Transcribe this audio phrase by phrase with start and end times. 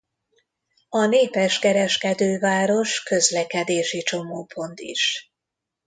[0.89, 5.33] A népes kereskedőváros közlekedési csomópont is.